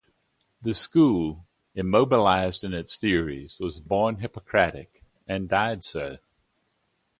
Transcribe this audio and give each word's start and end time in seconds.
The 0.63 0.73
School, 0.73 1.45
immobilized 1.75 2.63
in 2.63 2.73
its 2.73 2.97
theories, 2.97 3.59
was 3.59 3.79
born 3.79 4.15
Hippocratic 4.15 5.03
and 5.27 5.47
died 5.47 5.83
so. 5.83 6.17